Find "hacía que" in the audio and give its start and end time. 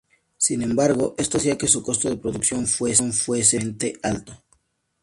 1.37-1.67